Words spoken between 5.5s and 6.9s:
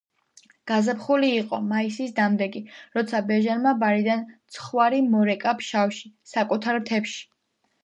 ფშავში, საკუთარ